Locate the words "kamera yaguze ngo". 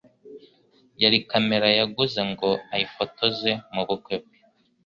1.29-2.49